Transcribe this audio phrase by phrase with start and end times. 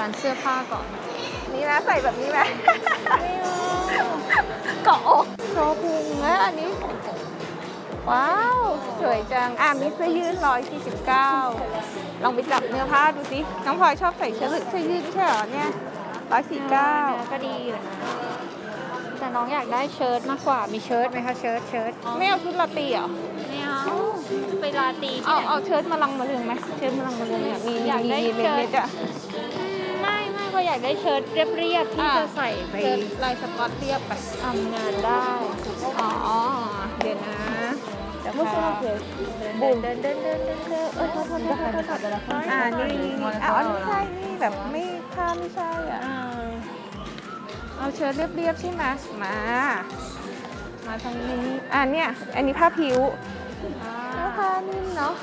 [0.00, 0.86] ราไปร้านเสื้อผ้าก่อน
[1.52, 2.38] นี่นะใส่แบบนี้ไหม
[4.84, 6.68] เกาะอกโชว์พุงนะอันนี้
[8.10, 8.58] ว้าว
[9.00, 11.30] สวยจัง อะมีเสื้อยืดร้อยสี่สิบเก้า
[12.22, 15.70] ลองไปจับเนื้อผ้าดูสิ น้องพลอยชอบใส่เสื้อเสื้อยืดไม่ใช่เหรอเนี่ย
[16.32, 16.96] ร้อยสี่เก้า
[17.32, 17.84] ก็ดีอยู่นะ
[19.18, 23.08] แต่น้องอยากได้เชิ้ตมากกว่า มีเชิ้ตไหมคะเชิ้ตเชิ้ตไม่เอาชุดลาตรีเหรอ
[23.48, 23.78] ไม่เอา
[24.60, 28.68] ไปลาตีที่เอาไหนเอาเชิ้ตมาลังมาลึงไหมเชิ้ตมาลังมาลึงเนี่ยมีอยากได้มีเชิ้ต
[30.54, 32.74] เล็กๆอะไม่ไม่ก็อยากได้เชิ้ตเรียบๆที่จะใส่ไป
[33.22, 35.24] ลายสก๊อตเรียบไปทำงานได้
[36.00, 36.40] อ๋อ
[36.98, 37.40] เดี๋ยวนะ
[38.20, 38.98] เดี๋ยวพาบุญ
[39.60, 40.58] เดินเดินเดินเดินเดิน
[40.96, 46.00] เออโทษโทษโทษโทษโทษอ่านี่นี่อะอันนี้ใช่นี่แบบไม่ผ้าไม่ใช่อะ
[47.76, 48.84] เอาเชิ้ตเรียบๆใช่ไหม
[49.22, 49.36] มา
[50.86, 52.98] มาทางนี้ อ่าเนี่ย อันนี้ผ้าผิว
[54.14, 55.14] เนื้อผ้านิ่มเนาะ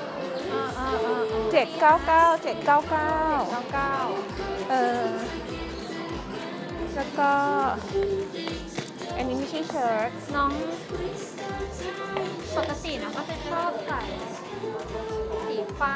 [1.52, 3.12] เจ็ดเก้าเก้าเจ็ดเก้าเก้า
[3.52, 3.94] เก้าเก้า
[4.70, 4.74] เอ
[5.06, 5.08] อ
[6.96, 7.32] แล้วก็
[9.18, 10.52] อันนี้ไม่ใช่เชิ้ตน้อง
[12.58, 14.02] ปกตินะก็จะชอบใส่
[15.48, 15.96] สีฟ้า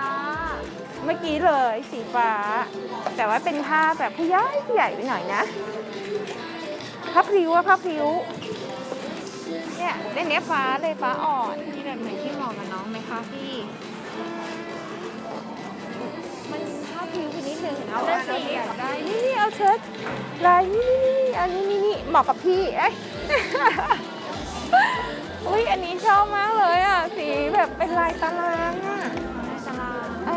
[1.04, 2.32] เมื่อกี้เลยสีฟ้า
[3.16, 5.42] แต่ว่าเป็นผ้าแบบผู้ใหญ่ผู้ใหญ่ไปหน่อยนะ
[7.14, 8.08] ผ้าพริ้วอะผ้าพริ้ว
[9.78, 13.52] เนี่ยเล่นเนี้ยฟ้าเลยฟ้าอ่อนมีแบบไหนที่เหมาะกับน้องไหมคะพี่
[16.52, 19.80] มันผ้าพริ้วไปนิดนึงเอาเอาได้เชิ้ตสิอยากได้นี่นี่เอาเชิ้ต
[20.46, 22.94] ลายนี่นี่นี่อันนี้นี่นี่เหมาะกับพี่เอ้ย
[25.48, 29.00] อุ้ยอันนี้ชอบมากเลยอะสีแบบเป็นลายตารางอะ
[29.68, 30.32] ตารางเอ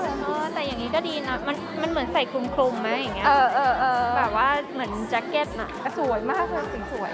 [0.00, 7.12] อเออแต่อย่างนี้ก็ดีนะ มันมันเหมือนใส่คลุมคลุมๆไหมอย่างเงี้ยเออเออเออแบบว่าเหมือนแจ็คเก็ตน่ะสวยมากเลยสีสวย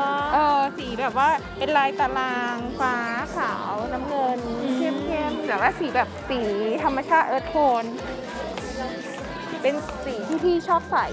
[0.00, 1.28] เหรอเออสีแบบว่า
[1.58, 2.94] เป็นลายตารางฟ้า
[3.36, 6.40] ขาวน้ำเงินอืมเข้มๆแต่ว่าสีแบบสี
[6.84, 7.84] ธรรมชาติเอิร์ธโทน
[9.62, 9.74] เป็น
[10.04, 11.06] สีที่พี่ชอบใส่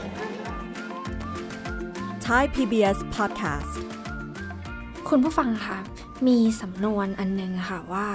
[2.26, 3.74] Thai PBS Podcast
[5.10, 5.78] คุณผู้ฟังคะ
[6.28, 8.08] มีสำนวนอันหนึงค่ะว่า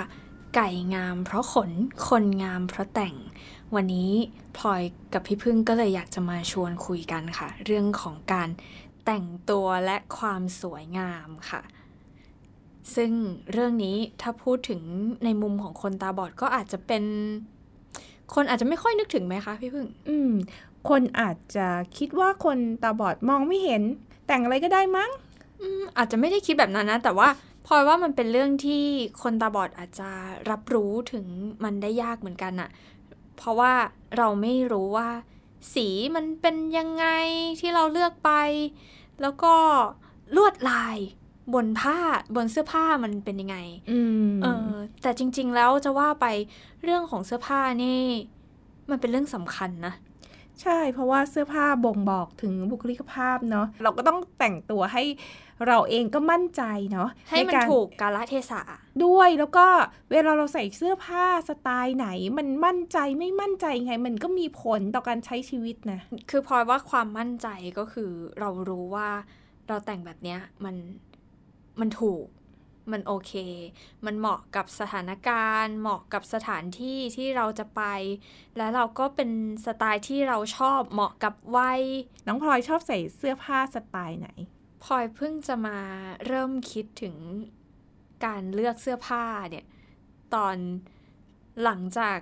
[0.54, 1.70] ไก่งามเพราะขน
[2.08, 3.14] คนงามเพราะแต่ง
[3.74, 4.10] วันนี้
[4.58, 8.48] พลอยกับพี่พึ่งก็เลยอยากจะมาชวนคุยกันค่ะ เรื่องของการ
[9.06, 11.62] แต่งตัวและความสวยงามค่ะ
[12.94, 13.12] ซึ่ง
[13.52, 14.82] เรื่องนี้ถ้าพูดถึง
[15.24, 17.04] ในมุมของคนตาบอดก็อาจจะเป็น
[18.34, 20.32] คนอาจจะไม่ค่อยนึกถึงไหมคะพี่พึ่ง อืม
[20.88, 21.68] คนอาจจะ
[21.98, 23.82] คิดว่าคนตาบอดมองไม่เห็น
[24.26, 25.10] แต่งอะไรก็ได้มั้ง
[25.60, 27.28] อืมอาจจะไม่ได้คิดแบบนั้นนะ แต่ว่า
[27.66, 28.84] พลอยว่ามันเป็นเรื่องที่
[29.22, 30.10] คนตาบอดอาจจะ
[30.50, 31.26] รับรู้ถึง
[31.64, 32.70] มันได้ยากเหมือนกันอะ
[33.36, 33.72] เพราะว่า
[34.16, 35.08] เราไม่รู้ว่า
[35.74, 37.06] สีมันเป็นยังไง
[37.60, 38.30] ที่เราเลือกไป
[39.20, 39.54] แล้วก็
[40.36, 40.98] ลวดลาย
[41.54, 41.98] บนผ้า
[42.36, 43.56] บนเสื้อผ้ามันเป็นยังไง
[43.90, 46.26] อืมเออแต่จริง ๆ แล้วจะว่าไป
[46.82, 48.00] เรื่องของเสื้อผ้านี่
[48.90, 49.94] มันเป็นเรื่องสำคัญนะ
[50.62, 55.02] ใช่ เพราะว่าเสื้อผ้าบ่งบอกถึงบุคลิกภาพเนาะเราก็ต้องแต่งตัวให้
[55.66, 56.62] เราเองก็มั่นใจ
[56.92, 58.60] เนาะให้มันการถูกกาลเทศะ
[59.04, 59.66] ด้วยแล้วก็
[60.10, 62.08] เวลาเราใส่เสื้อผ้าสไตล์ไหน
[62.38, 69.08] มันมั่นใจไม่มั่นใจไง มันก็มีผลต่อการใช้ชีวิตนะคือพลอยว่าความมั่นใจก็คือเรารู้ว่า
[69.68, 70.76] เราแต่งแบบเนี้ยมัน
[71.80, 72.24] มันถูก
[72.90, 73.32] มันโอเค
[74.04, 77.82] มันเหมาะกับสถานการณ์ เหมาะกับสถานที่ที่เราจะไป
[78.56, 79.30] และเราก็เป็น
[79.66, 81.82] สไตล์ที่เราชอบ เหมาะกับวัย
[82.26, 84.28] น้องพลอยชอบใส่เสื้อผ้าสไตล์ไหน
[84.84, 85.78] พลอยเพิ่งจะมา
[86.26, 87.16] เริ่มคิดถึง
[88.24, 89.64] การเลือกเสื้อผ้าเนี่ย
[90.34, 90.56] ตอน
[91.62, 92.18] หลังจาก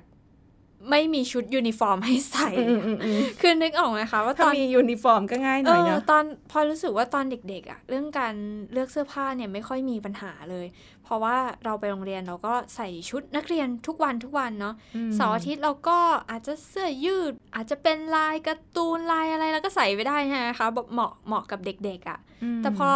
[0.88, 8.34] ไม่มีชุดยูนิฟอร์มให้ใส่อืมอืมอืมคือนึกออกไหมคะว่าถ้าตอนมียูนิฟอร์มก็ง่ายหเอน่อยเออเนาะตอนพลอยรู้สึกว่าตอนเด็กๆอะเรื่องการ
[8.72, 10.66] เลือกเสื้อผ้าเนี่ยไม่ค่อยมีปัญหาเลย
[11.04, 14.74] เพราะว่าเราไปโรงเรียนเราก็ใส่ชุดนักเรียนทุกวันทุกวันเนาะ
[15.08, 15.98] มเสาร์อาทิตย์เราก็
[16.30, 22.18] อาจจะเสื้อยืด อาจจะเป็นลายการ์ตูนลายอะไรแล้วก็ใส่ไปได้ใช่ไหมคะแบบเหมาะเหมาะกับเด็กๆอะ
[22.56, 22.90] มแต่พอ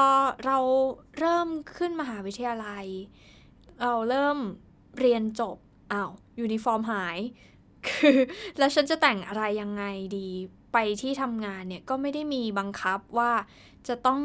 [0.47, 0.59] เรา
[1.19, 2.87] เริ่มขึ้นมหาวิทยาลัย
[3.83, 4.39] เราเริ่ม
[5.01, 5.57] เรียนจบ
[5.93, 6.11] อ้าว
[6.41, 7.19] ยูนิฟอร์มหาย
[7.89, 8.19] คือ
[8.59, 9.85] แล้วฉันจะแต่งอะไรยังไง
[10.19, 10.29] ดี
[10.73, 13.33] ไปที่ทำงานเนี่ยก็ไม่ได้มีบังคับว่า
[13.89, 14.21] จะต้อง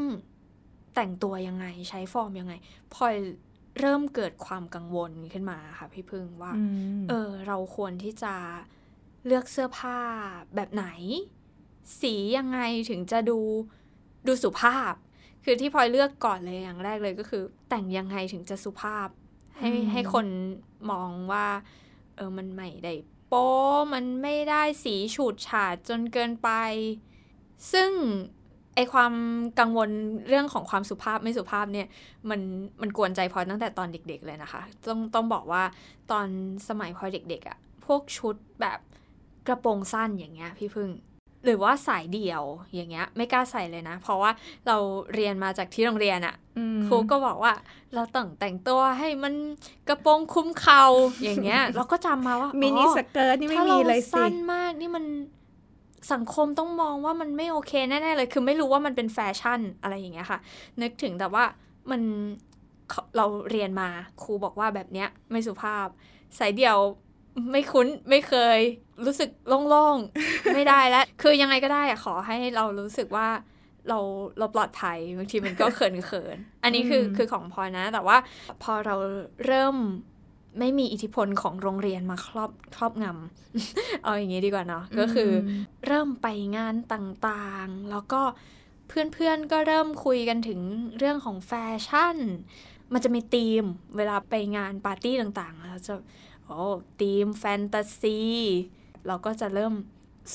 [0.95, 2.53] แต่งตัวยังไงใช้ฟอร์มยังไง
[2.93, 3.15] พลอย
[3.79, 6.63] เริ่มเกิดความกังวลขึ้นมาค่ะพี่พึ่งว่าอื
[6.99, 8.33] มเออเราควรที่จะ
[9.25, 9.99] เลือกเสื้อผ้า
[10.55, 10.85] แบบไหน
[12.01, 12.59] สียังไง
[12.89, 13.39] ถึงจะดู
[14.27, 14.93] ดูสุภาพ
[15.43, 19.07] คือที่พลอยเลือกก่อนเลยอย่างแรกเลยก็คือ แต่งยังไงถึงจะสุภาพ
[19.57, 20.27] ให้อืมให้คน
[20.91, 21.45] มองว่า
[22.15, 22.93] เออมันไม่ได้
[23.29, 23.47] โป๊
[23.93, 26.49] มันไม่ได้สีฉูดฉาดจนเกินไป
[27.73, 27.91] ซึ่ง
[28.75, 29.13] ไอความ
[29.59, 29.89] กังวล
[30.27, 31.87] เรื่องของความสุภาพไม่สุภาพเนี่ย
[32.29, 32.41] มัน
[32.81, 35.63] มันกวนใจพอตั้งแต่ตอนเด็กๆเลยนะคะ ต้องต้องบอกว่า
[36.11, 36.27] ตอน
[36.69, 38.79] สมัยพอยเด็กๆอะ่ะพวกชุดแบบ
[39.47, 40.89] กระโปรงสั้นอย่างเงี้ยพี่พึ่ง
[41.43, 42.43] หรือว่าสายเดี่ยว
[42.73, 44.31] อย่างเงี้ยไม่กล้าใส่เลยนะ เพราะว่า
[44.67, 44.77] เรา
[45.13, 46.35] เรียนมาจากที่โรงเรียนอะ
[46.87, 47.53] ครูก็บอกว่า
[47.93, 49.33] เราต้องแต่งตัวให้มัน
[49.87, 50.85] กระโปรงคลุมเข่า
[51.23, 55.05] อย่างเงี้ย เราก็จำมาว่ามิมินิสเกิร์ตนี่ไม่มีเลยสิสั้นมากนี่มัน
[56.13, 60.39] สังคมต้องมองว่ามันไม่โอเคแน่ๆเลย คือไม่รู้ว่ามันเป็นแฟชั่นอะไรอย่างเงี้ยค่ะ
[60.81, 61.43] นึกถึงแต่ว่า
[61.91, 62.01] มัน
[62.89, 63.89] เขาเราเรียนมา
[64.21, 65.87] ครูบอกว่าแบบเนี้ยไม่สุภาพ
[66.39, 66.77] สายเดี่ยว
[67.51, 68.59] ไม่คุ้นไม่เคย
[69.05, 69.29] รู้สึก
[69.69, 73.27] โล่งๆ ไม่ได้แล้ว คือยังไงก็ได้อะขอให้เรารู้สึกว่า
[73.89, 73.99] เรา
[74.39, 78.17] เราปลอดภัยบางทีมันก็เขินเขินๆอันนี้คืออืมคือของพลอยนะ แต่ว่า
[78.63, 78.95] พอเรา
[79.45, 79.75] เริ่ม
[80.59, 85.49] ไม่มีอิทธิพลของโรงเรียนมาครอบครอบงำเอาอย่างนี้ดีกว่าเนาะก็คืออ
[85.87, 86.27] เริ่มไป
[86.57, 88.21] งานต่างๆ แล้วก็
[88.87, 90.59] เพื่อนๆก็เริ่มคุยกันถึง
[90.97, 91.53] เรื่องของแฟ
[91.85, 92.17] ชั่น
[92.93, 93.63] มันจะมีธีม
[93.97, 95.93] เวลาไปงานปาร์ตี้ต่างๆเราจะ
[96.45, 96.59] โอ้
[97.01, 98.19] ธีมแฟนตาซี
[99.07, 99.73] เราก็จะเริ่ม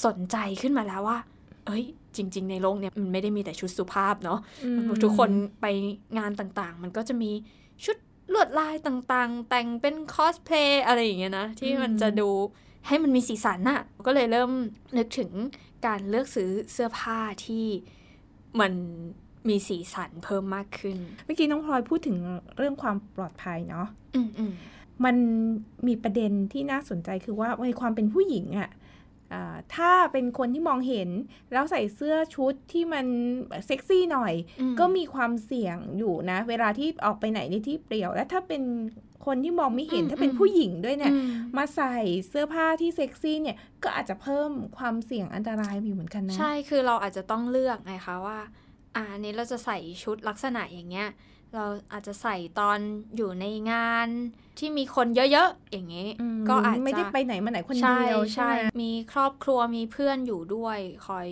[0.04, 1.18] สนใจขึ้นมาแล้วว่า
[1.66, 1.84] เอ้ย
[2.16, 5.30] จริง ๆ ในโลกเนี่ยมันไม่ได้มีแต่ชุดสุภาพเนาะอืมทุกคน
[5.60, 5.66] ไป
[6.18, 7.30] งานต่างๆ มันก็จะมี
[7.84, 7.96] ชุด
[8.32, 12.30] ลวดลายต่างๆ แต่งเป็นคอสเพลย์อะไรอย่างเงี้ยนะ ที่มันจะดู
[12.88, 14.50] ให้มันมีสีสันน่ะ ก็เลยเริ่ม
[14.96, 15.30] นึกถึง
[15.86, 17.66] การเลือกซื้อเสื้อผ้าที่
[18.60, 18.72] มัน
[19.48, 22.16] มีสีสันเพิ่มมากขึ้น เมื่อกี้น้องพลอยพูดถึง
[22.56, 24.52] เรื่องความปลอดภัยเนาะอืมอืม
[25.04, 25.16] มัน
[25.86, 28.70] มีประเด็นที่น่าสนใจคือว่าในความเป็นผู้หญิงอะอะ
[29.76, 31.08] ถ้าเป็นคนที่มองเห็น
[31.52, 33.06] แล้วใส่เสื้อชุดที่มัน
[33.66, 38.62] เซ็กซี่หน่อยอืมก็มีความเสี่ยงอยู่นะ เวลาที่ออกไปไหนในที่เปลี่ยว และถ้าเป็น
[39.26, 41.96] คนที่มองไม่เห็นอืมถ้าเป็นอืมผู้หญิงด้วยเนี่ยอืมมาใส่
[42.28, 48.38] เสื้อผ้าที่เซ็กซี่เนี่ย ก็อาจจะเพิ่มความเสี่ยงอันตรายอยู่เหมือนกันนะ ใช่คือเราอาจจะต้องเลือกไงคะว่า
[48.96, 51.08] อ่าอันนี้เราจะใส่ชุดลักษณะอย่างเงี้ย
[51.54, 52.78] เราอาจจะใส่ตอน
[53.16, 54.08] อยู่ในงาน
[54.58, 61.26] ที่มีคนเยอะๆ อย่างนี้อืมก็อาจจะไม่ได้ไปไหนมาไหนคนใช่เดียวใช่ใช่ไหมมีครอบครัวมีเพื่อนอยู่ด้วย คอย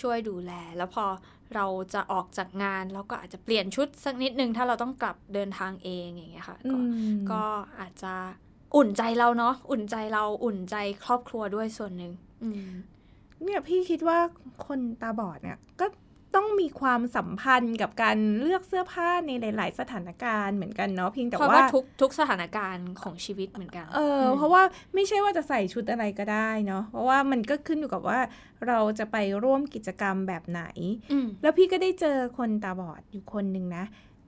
[0.00, 1.06] ช่วยดูแล แล้วพอ
[1.54, 6.78] เราจะออกจากงานเราก็อาจจะเปลี่ยนชุดสักนิดนึง ถ้าเราต้องกลับเดินทางเองอย่างเงี้ยค่ะอืก็
[7.12, 7.42] มก็
[7.80, 8.14] อาจจะ
[8.76, 12.70] อุ่นใจเราเนาะอุ่นใจเราอุ่นใจครอบครัวด้วยส่วนหนึ่งอืม
[13.44, 14.18] เนี่ยพี่คิดว่า
[14.66, 15.86] คนตาบอดเนี่ยก็
[16.36, 24.62] ต้องมีความสัมพันธ์กับการเลือกเสื้อผ้าในหลาย ๆ สถานการณ์เหมือนกันเนาะเพียงแต่เพราะว่าว่าทุกทุกสถานการณ์ของชีวิตเหมือนกัน เอออมเพราะว่า
[24.94, 28.20] ไม่ใช่ว่าจะใส่ชุดอะไรก็ได้เนาะเพราะว่ามันก็ขึ้นอยู่กับว่า
[28.66, 30.62] เราจะไปร่วมกิจกรรมแบบไหน
[31.12, 33.84] อืมแล้วพี่ก็ได้เจอคนตาบอดอยู่คนหนึ่งนะ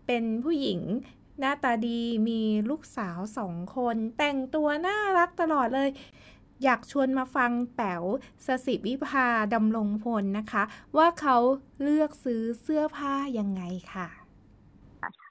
[0.06, 0.80] เป็นผู้หญิง
[1.40, 2.40] หน้าตาดีมี
[2.70, 5.88] ลูกสาวสองคน แต่งตัวน่ารักตลอดเลย
[6.62, 8.04] อยากชวนมาฟังแป๋ว
[8.46, 10.62] สสิวิภาดำรงพลนะคะ
[10.96, 11.36] ว่าเขา
[11.82, 13.62] เลือกซื้อเสื้อผ้ายังไง
[13.94, 14.08] ค่ะ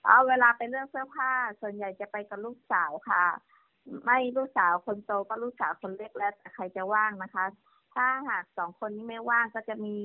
[0.06, 1.32] เอาเวลาไปเลือกเสื้อผ้า
[1.62, 3.26] ส่วนใหญ่จะไปกับลูกสาวค่ะ
[4.04, 7.46] ไม่ลูกสาวคนโตก็ลูกสาวคนเล็กแล้วแต่ใครจะว่างนะคะ
[7.96, 9.98] ถ้าหากสองคนนี้ไม่ว่างก็จะมี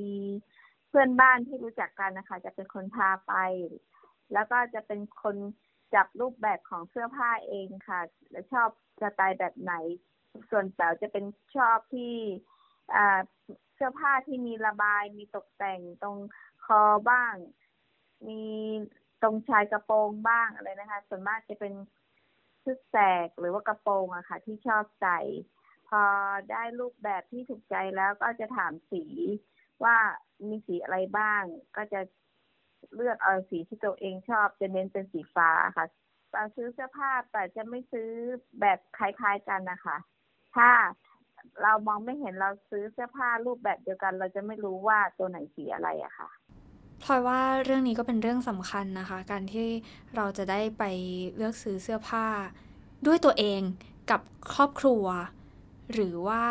[0.89, 3.35] เพื่อนบ้านที่รู้จักกันนะคะ จะเป็นคนพาไป
[4.33, 5.37] แล้วก็จะเป็นคน
[5.95, 8.69] จับรูปแบบของเสื้อผ้าเองค่ะ และชอบ
[9.01, 9.75] สไตล์แบบไหน
[10.51, 11.25] ส่วนแป๋วจะเป็น
[11.57, 12.15] ชอบที่
[12.95, 13.21] อ่า
[13.75, 16.17] เสื้อผ้าที่มีระบายมีตกแต่งตรง
[16.65, 17.35] คอบ้าง
[18.29, 18.43] มี
[19.23, 21.75] ตรงชายกระโปรงบ้างอะไรนะคะ ส่วนมากจะเป็น
[22.65, 25.21] ชุดแสกหรือว่ากระโปรงอะค่ะ ที่ชอบใส่
[25.89, 26.03] พอ
[26.51, 29.05] ได้รูปแบบที่ถูกใจแล้วก็จะถามสี
[29.85, 29.97] ว่า
[30.49, 31.43] มีสีอะไรบ้าง
[31.77, 32.01] ก็จะ
[32.95, 35.87] เลือกเอาสีที่ตัวเองชอบจะเน้นเป็นสีฟ้าค่ะ
[36.33, 38.11] เราซื้อเสื้อผ้าแต่จะไม่ซื้อ
[38.61, 39.97] แบบคล้ายๆกันนะคะ
[40.55, 40.71] ถ้า
[41.63, 46.29] เรามองไม่เห็นเราซื้อเสื้อผ้ารูปแบบเดียวกัน เราจะไม่รู้ว่าตัวไหนสีอะไรอะค่ะ
[47.03, 49.69] พลอยว่าเรื่องนี้ก็เป็นเรื่องสำคัญนะคะ การที่
[50.17, 50.85] เราจะได้ไป
[51.37, 52.27] เลือกซื้อเสื้อผ้า
[53.07, 53.61] ด้วยตัวเอง
[54.11, 54.21] กับ
[54.55, 55.05] ครอบครัว
[55.93, 56.45] หรือว่า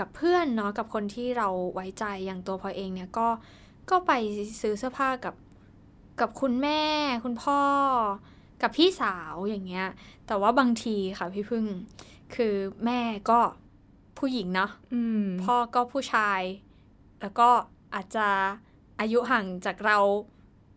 [0.00, 3.28] กับเพื่อนเนาะกับคนที่เราไว้ใจอย่างตัวพลอยเองเนี่ยก็
[3.90, 4.12] ก็ไป
[4.62, 5.34] ซื้อเสื้อผ้ากับ
[6.20, 6.82] กับคุณแม่
[7.24, 7.60] คุณพ่อ
[8.62, 9.86] กับพี่สาวอย่างเงี้ย
[10.26, 11.64] แต่ว่าบางทีค่ะพี่พึ่ง
[12.34, 12.54] คือ
[12.84, 13.00] แม่
[13.30, 13.40] ก็
[14.18, 16.40] ผู้หญิงเนาะอืมพ่อก็ผู้ชาย
[17.20, 17.48] แล้วก็
[17.94, 18.28] อาจจะ
[19.00, 19.98] อายุห่างจากเรา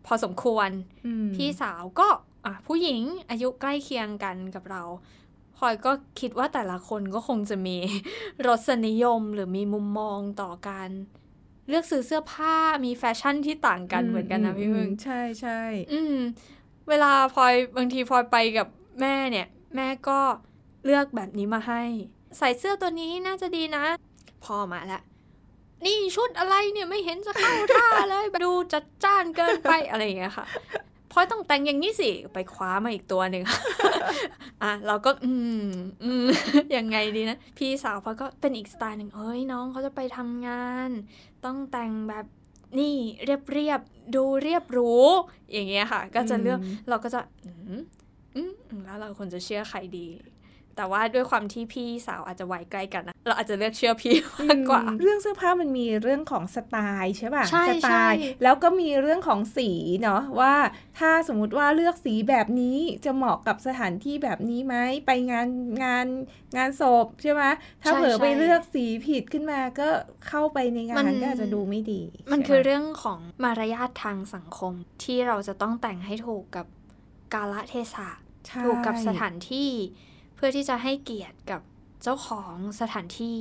[0.06, 0.70] พอสมควร
[1.06, 2.08] อืมพี่สาวก็
[2.44, 3.00] อะผู้หญิง
[3.30, 4.82] อายุใกล้เคียงกันกับเรา
[5.56, 7.76] พลอยก็คิดว่าแต่ละคนก็คงจะมี
[8.46, 10.90] รสนิยมหรือมีมุมมองต่อการ
[11.68, 15.60] เลือกซื้อเสื้อผ้ามีแฟชั่นที่ต่างกันเหมือนกันนะพี่มึงใช่ใช่
[15.92, 16.16] อืม
[16.88, 18.68] เวลาพลอยบางทีพลอยไปกับ
[19.00, 20.20] แม่เนี่ย แม่ก็
[20.84, 21.82] เลือกแบบนี้มาให้
[22.38, 23.84] ใส่เสื้อตัวนี้น่าจะดีนะ
[24.44, 25.00] พอมาละ
[25.84, 30.46] นี่ชุดอะไรเนี่ยไม่เห็นจะเข้าท่าเลยดูจัดจ้านเกินไปอะไรอย่างเงี้ยค่ะ
[31.12, 33.44] พลอยต้องแต่งอย่างนี้สิ ไปคว้ามาอีกตัวหนึ่ง
[34.62, 35.32] อะเราก็ อื
[35.62, 35.62] ม
[36.04, 36.26] อืม
[36.76, 40.90] ยังไงดีนะ พี่สาวพลอยก็เป็นอีกสไตล์หนึ่งเฮ้ยน้องเขาจะไปทำงาน
[41.44, 42.24] ต้องแต่งแบบ
[42.78, 42.94] นี่
[43.24, 44.92] เรียบเรียบๆดูเรียบหรู
[45.52, 46.58] อย่างเงี้ยค่ะ ก็จะเลือก
[46.88, 47.80] เราก็จะ อืม
[48.36, 48.40] อื
[48.78, 50.06] มแล้วเราควรจะเชื่อใครดี
[50.78, 59.70] แต่ว่าด้วยความที่พี่สาวอาจจะวัยใกล้กันนะเราอาจจะเลือกเชื่อพี่มากกว่า เรื่องเสื้อผ้ามันมีเรื่องของสไตล์ใช่ป่ะใช่สไตล์ใช่แล้วก็มีเรื่องของสี
[60.02, 60.54] เนาะว่า
[60.98, 65.48] ถ้าสมมุติว่าเลือกสีแบบนี้จะเหมาะกับสถานที่แบบนี้ไหมไปงาน
[65.84, 66.06] งาน
[66.56, 67.42] งานศพใช่ไหม
[67.82, 69.88] ถ้าเผลอไปเลือกสีผิดขึ้นมาก็
[70.28, 74.72] เข้าไปในงานก็อาจจะดูไม่ดี มันใช่ไหคือเรื่องของมารยาททางสังคม
[75.04, 76.66] ที่เราจะต้องแต่งให้ถูกกับ
[77.34, 78.08] กาลเทศะ
[78.46, 79.70] ใช่ถูกกับสถานที่
[80.38, 81.60] เพื่อที่จะให้เกียรติกับ
[82.02, 83.40] เจ้าของสถานที่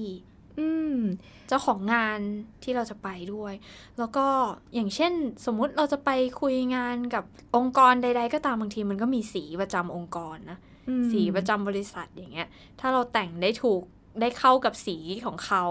[0.59, 0.99] อืม
[1.47, 2.19] เจ้าของงาน
[2.63, 3.53] ที่เราจะไปด้วย
[3.97, 4.25] แล้วก็
[4.73, 5.13] อย่างเช่น
[5.45, 6.09] สมมุติเราจะไป
[6.41, 7.23] คุยงานกับ
[7.55, 10.57] องค์กรใด ๆ ก็ตามบางทีมันก็มีสีประจำองค์กรนะ
[10.89, 12.47] อืมสีประจำบริษัทอย่างเงี้ย
[12.79, 13.81] ถ้าเราแต่งได้ถูก
[14.21, 15.65] ได้เข้ากับสีของเขา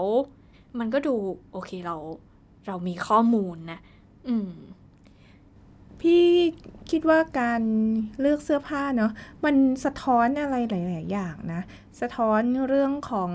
[0.79, 1.15] มันก็ดู
[1.51, 1.95] โอเคเรา
[2.67, 3.79] เรามีข้อมูลนะ
[4.27, 4.51] อืม
[6.01, 6.23] พี่
[6.91, 7.61] คิดว่าการ
[8.21, 9.11] เลือกเสื้อผ้าเนาะ
[9.45, 11.61] มันสะท้อนอะไรหลาย ๆ อย่างนะ
[12.01, 13.31] สะท้อนเรื่องของ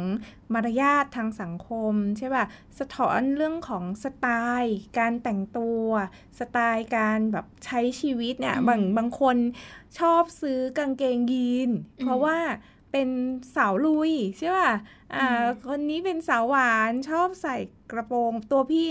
[0.54, 2.45] มารยาททางสังคมใช่ป่ะ
[2.78, 4.26] สะท้อนเรื่องของสไต
[4.61, 5.87] ล์ การแต่งตัว
[6.38, 9.37] สไตล์การแบบใช้ชีวิตเนี่ยอืมบางบางคน
[9.99, 12.38] ชอบซื้อกางเกงยีนอืมเพราะว่า
[12.92, 13.09] เป็น
[13.57, 14.73] สาวลุยใช่ป่ะ
[15.14, 17.57] อ่าอืมคนนี้เป็นสาวหวานชอบใส่
[17.92, 18.88] กระโปรงตัวพี่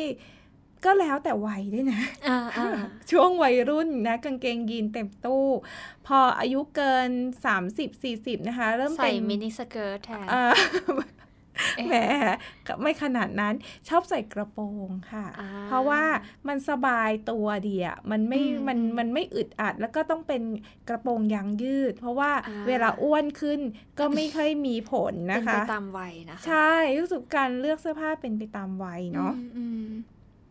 [0.85, 2.69] ก็แล้วแต่วัยด้วยนะอ่าอ่า
[3.11, 5.45] ช่วงวัยรุ่นนะกางเกงยีนเต็มตู้
[6.07, 7.09] พออายุเกิน
[7.79, 10.43] 30-40 นะคะ เริ่มใส่เป็น miniskirt แทนอ่า
[11.77, 11.95] เอ๊ะแหม
[12.81, 13.53] ไม่ขนาดนั้น
[13.89, 16.03] ชอบใส่กระโปรงค่ะอ่าเพราะว่า
[16.47, 20.41] มันสบายตัวดีอะมันไม่อืมมันมันไม่อึดอัด แล้วก็ต้องเป็น
[20.89, 23.59] กระโปรงยางยืด เพราะว่าอ่าเวลาอ้วนขึ้น
[23.99, 29.33] ก็ไม่ค่อยมีผลเป็นะนคะไปตามวัยนะคะใช่รู้สึกการเลือกเสื้อผ้าเป็นไปตามวัยเนาะ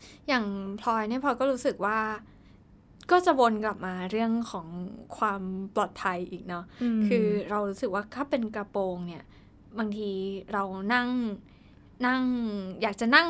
[0.03, 0.45] อืมอืมอย่าง
[0.81, 1.99] พลอยเนี่ยพลอยก็รู้สึกว่า
[3.11, 4.67] ก็จะวนกลับมาเรื่องของ
[5.17, 5.43] ความ
[5.75, 6.65] ปลอดภัยอีกเนาะ
[6.99, 9.25] มคือเรารู้สึกว่าถ้าเป็นกระโปรงเนี่ย
[9.79, 10.11] บางที
[10.53, 10.63] เรา
[10.95, 11.09] นั่ง
[12.07, 12.23] นั่ง
[12.83, 13.29] อยากจะนั่ง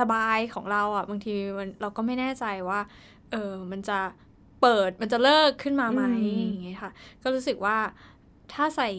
[0.00, 2.80] สบายๆของเราอะ่ะ บางทีมันเราก็ไม่แน่ใจว่า
[3.30, 3.98] เออมันจะ
[4.60, 7.78] เปิดมันจะเลิกขึ้นมาไหมอืมอย่างเงี้ยค่ะ ก็รู้สึกว่า
[8.52, 8.90] ถ้าใส่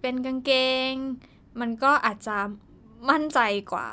[0.00, 0.52] เป็นกางเก
[0.90, 0.92] ง
[1.60, 2.36] มันก็อาจจะ
[3.10, 3.40] มั่นใจ
[3.72, 3.88] กว่า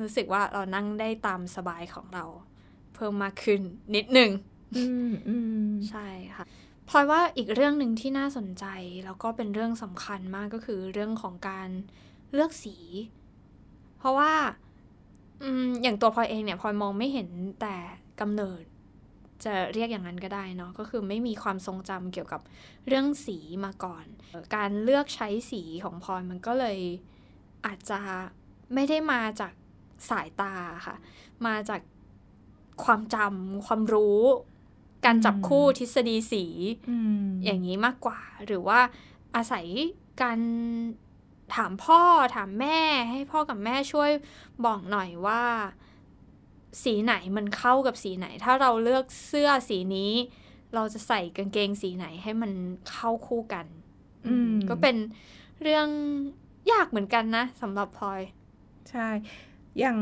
[0.06, 2.24] ู้สึกว่าเรานั่งได้ตามสบายของเรา
[2.94, 3.60] เพิ่มมากขึ้น
[3.94, 4.30] นิดหนึ่ง
[4.76, 5.36] อืมอื
[5.68, 6.44] มใช่ค่ะ
[6.88, 8.64] พลอยว่าอีกเรื่องหนึ่งที่น่าสนใจ
[9.04, 11.68] แล้วก็เป็นเรื่องสำคัญมากก็คือเรื่องของการ
[12.32, 12.76] เลือกสี
[13.98, 14.32] เพราะว่า
[15.42, 17.28] อืมอย่างตัวพลอยเองเนี่ยพลอยมองไม่เห็น
[17.60, 17.76] แต่
[18.20, 18.62] กำเนิด
[19.44, 22.40] จะเรียกอย่างนั้นก็ได้เนาะก็คือไม่มีความทรงจำเกี่ยวกับ
[22.86, 26.78] เรื่องสีมาก่อนเอ่อการเลือกใช้สีของพลอยมันก็เลย
[27.66, 28.00] อาจจะ
[28.74, 29.52] ไม่ได้มาจาก
[30.10, 30.54] สายตา
[30.86, 30.96] ค่ะ
[31.46, 31.80] มาจาก
[32.84, 34.22] ความจำความรู้
[35.06, 36.44] การจับคู่ทฤษฎีสี
[36.90, 38.80] อืมอย่างนี้มากกว่า หรือว่า
[39.36, 39.66] อาศัย
[40.22, 40.40] การ
[41.54, 42.02] ถามพ่อ
[42.36, 44.10] ถามแม่ ให้พ่อกับแม่ช่วย
[44.64, 45.42] บอกหน่อยว่า
[46.82, 50.12] สีไหนมันเข้ากับสีไหน ถ้าเราเลือกเสื้อสีนี้
[50.74, 52.52] เราจะใส่กางเกงสีไหนให้มัน
[52.90, 53.66] เข้าคู่กัน
[54.26, 54.96] อืมก็เป็น
[55.62, 55.88] เรื่อง
[56.72, 58.20] ยากเหมือนกันนะสำหรับพลอย
[58.90, 59.08] ใช่
[59.80, 59.98] อย่าง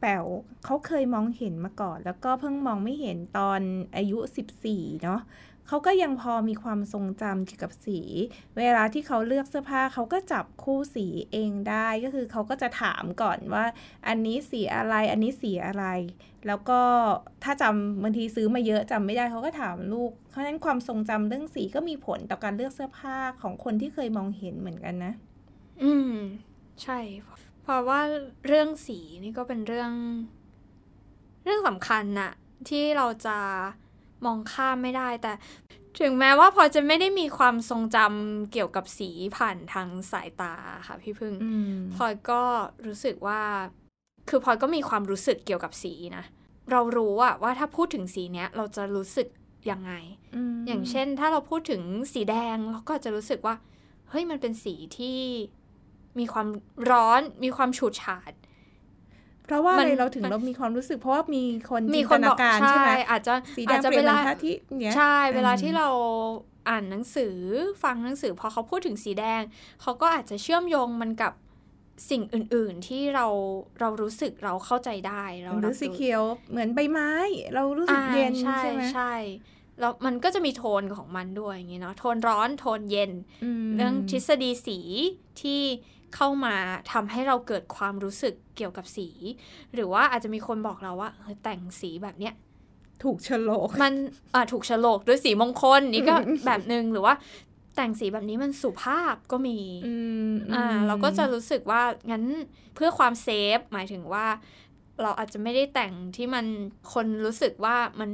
[0.00, 0.26] แป๋ว
[0.64, 3.60] เขาเคยมองเห็นมาก่อน แล้วก็เพิ่งมองไม่เห็นตอน
[3.96, 4.18] อายุ
[4.60, 5.20] 14 เนาะ
[5.68, 8.00] เขาก็ยังพอมีความทรงจำเกี่ยวกับสี
[8.58, 13.64] เวลาที่เขาเลือกเสื้อผ้าเขาก็จับคู่สีเองได้ก็คือเขาก็จะถามก่อนว่า
[14.08, 15.84] อันนี้สีอะไรอันนี้สีอะไร
[16.46, 16.80] แล้วก็
[17.44, 25.12] ถ้าจำบางทีซื้อมาเยอะจำไม่ได้เขาก็ถามลูก เพราะฉะนั้นความทรงจำเรื่องสีก็มีผลต่อการเลือกเสื้อผ้าของคนที่เคยมองเห็นเหมือนกันนะ
[25.82, 26.14] อืม
[26.82, 26.98] ใช่
[27.70, 28.00] ราะว่า
[28.46, 29.92] เรื่องสีนี่ก็เป็นเรื่อง
[31.44, 32.32] เรื่องสำคัญน่ะ
[32.68, 33.38] ที่เราจะ
[34.24, 35.32] มองข้ามไม่ได้ แต่
[36.00, 40.54] ถึงแม้ว่าพอจะไม่ได้มีความทรงจำเกี่ยวกับสีผ่านทางสายตา
[40.86, 42.42] ค่ะพี่พึ่งอืมพลอยก็
[42.86, 43.40] รู้สึกว่า
[44.28, 46.24] คือพลอยก็มีความรู้สึกเกี่ยวกับสีนะ
[46.70, 49.28] เรารู้อะว่าถ้าพูดถึงสีเนี้ย เราจะรู้สึก
[49.70, 49.92] ยังไง
[50.52, 53.54] มอย่างเช่น ถ้าเราพูดถึงสีแดงเราก็จะรู้สึกว่า
[54.10, 55.18] เฮ้ยมันเป็นสีที่
[56.18, 56.46] มีความ
[56.90, 58.32] ร้อนมีความฉูดฉาด
[59.44, 65.88] เพราะว่าอะไรมันเราถึงเรามีความรู้สึก เพราะว่ามีคนมีจินคตนนาบอกการใช่ใช่ไหมอาจจะสีอาจดำจะเปลี่ยนเวเหมือลานพระอาทิตย์เนี้ยใช่ เวลาอืมที่เรา
[66.68, 67.36] อ่านหนังสือ
[67.82, 69.42] ฟังหนังสือพอเขาพูดถึงสีแดง
[69.82, 71.32] เขาก็อาจจะเชื่อมโยงมันกับ
[72.10, 73.26] สิ่งอื่น ๆ ที่เรา
[73.80, 77.10] เรารู้สึกเราเข้าใจได้เราหรืรัอบสีเขียวเหมือนใบไม้
[77.54, 79.14] เรารู้สึกอ่าเย็นใช่ใช่ไหมใช่
[79.80, 83.12] แล้วมันก็จะมีโทนของมันด้วยอย่างงี้เนาะโทนร้อนโทนเย็น
[83.62, 84.78] มเรื่องทฤษฎีสี
[85.40, 85.62] ที่
[86.14, 86.56] เข้ามา
[86.92, 89.08] ทำให้เราเกิดความรู้สึกเกี่ยวกับสี
[89.74, 92.34] หรือว่าอาจจะมีคนบอกเราว่าเออแต่งสีแบบเนี้ย
[93.02, 93.94] ถูกโฉลกมัน
[94.34, 96.14] อ่าถูกโฉลกด้วยสีมงคลนี่ก็
[96.46, 97.14] แบบหนึ่งหรือว่า
[97.76, 99.94] แต่งสีแบบนี้มันสุภาพก็มีอื
[100.30, 102.24] มอ่าอืมเราก็จะรู้สึกว่างั้น
[102.74, 104.26] เพื่อความเซฟหมายถึงว่า
[105.02, 106.46] เราอาจจะไม่ได้แต่งที่มัน
[106.92, 108.10] คนรู้สึกว่ามัน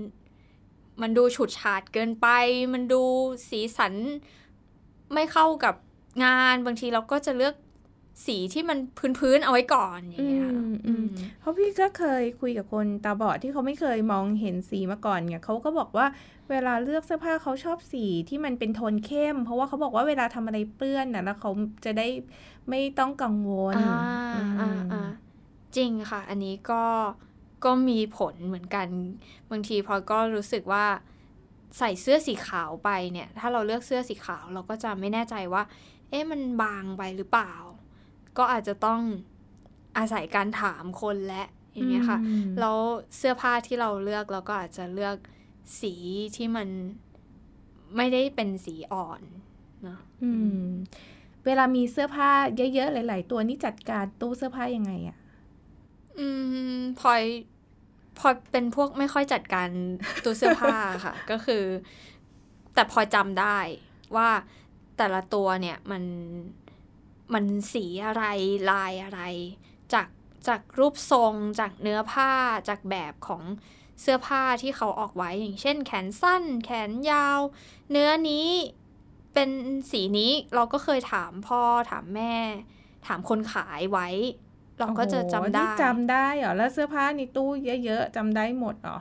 [1.03, 2.29] มันดูฉูดฉาดเกินไป
[2.75, 3.03] มันดู
[3.49, 3.95] สีสัน
[5.15, 5.75] ไม่เข้ากับ
[6.25, 7.55] งานบางทีเราก็จะเลือก
[8.27, 8.79] สีที่มัน
[9.19, 11.07] พื้นๆเอาไว้ก่อนอย่างเงี้ยอืมอืม
[11.41, 16.07] เพราะพี่ก็เคยคุยกับคนตาบอดที่เขาไม่เคยมองเห็นสีมาก่อนเนี่ยเขาก็บอกว่า
[16.51, 21.51] เวลาเลือกเสื้อผ้าเขาชอบสีที่มันเป็นโทนเข้ม เพราะว่าเขาบอกว่าเวลาทำอะไรเปื้อนน่ะแล้วเขา
[21.85, 22.07] จะได้
[22.71, 23.97] ไม่ต้องกังวลอ่า
[24.35, 25.11] อืมอ่าอ่า
[25.77, 26.85] จริงค่ะ อันนี้ก็
[27.65, 28.87] ก็มีผลเหมือนกัน
[29.51, 30.85] บางทีพอก็รู้สึกว่า
[31.79, 35.63] ใส่เสื้อสีขาวไปเนี่ย ถ้าเราเลือกเสื้อสีขาว เราก็จะไม่แน่ใจว่า
[36.11, 37.53] เอ๊ะมันบางไปหรือเปล่า
[38.38, 39.00] ก็อาจจะต้อง
[39.99, 42.78] อาศัยการถามคนและอย่างเงี้ยค่ะอืมแล้ว
[43.16, 45.16] เสื้อผ้าที่เราเลือกเราก็อาจจะเลือก
[45.81, 45.95] สี
[46.37, 46.69] ที่มัน
[47.97, 49.21] ไม่ได้เป็นสีอ่อน
[49.83, 50.31] เนอะอื
[50.64, 50.66] ม
[51.45, 52.31] เวลามีเสื้อผ้า
[52.75, 55.19] เยอะๆ หลาย ๆ ตัวนี่จัดการตู้เสื้อผ้ายังไงอะ
[56.19, 56.26] อื
[56.78, 57.23] มพลอย
[58.19, 59.69] พลอยเป็นพวกไม่ค่อยจัดการ
[60.25, 61.64] ตู้เสื้อผ้าค่ะ ก็คือ
[62.75, 63.59] แต่พลอยจำได้
[64.16, 64.28] ว่า
[64.99, 66.02] แต่ละตัวเนี่ยมัน
[67.35, 68.25] มันสีอะไร
[68.71, 69.21] ลายอะไร
[69.93, 70.08] จาก
[70.49, 72.32] จากรูปทรง จากเนื้อผ้า
[72.69, 73.43] จากแบบของ
[74.00, 77.41] เสื้อผ้าที่เขาออกไว้อย่างเช่น แขนสั้น แขนยาว
[77.91, 78.49] เนื้อนี้
[79.34, 79.50] เป็น
[79.91, 82.36] สีนี้เราก็เคยถามพ่อถามแม่
[83.06, 84.08] ถามคนขายไว้
[84.78, 87.50] เราก็จะโอ้โหจำได้นี่จำได้เหรอแล้วเสื้อผ้าในตู้
[87.84, 88.99] เยอะๆจำได้หมดเหรอ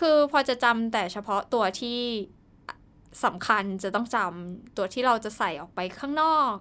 [0.00, 2.00] คือพอจะจำแต่เฉพาะตัวที่
[3.24, 6.54] สำคัญจะต้องจำตัวที่เราจะใส่ออกไปข้างนอก